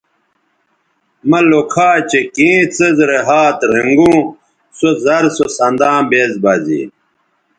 مہ 1.29 1.39
لوکھا 1.49 1.89
چہء 2.09 2.23
کیں 2.35 2.59
څیز 2.75 2.97
رے 3.09 3.19
ھات 3.27 3.57
رھنگوں 3.73 4.17
سو 4.77 4.89
زر 5.03 5.23
سو 5.35 5.45
سنداں 5.57 5.99
بیز 6.09 6.31
بہ 6.43 6.53
زے 6.65 6.81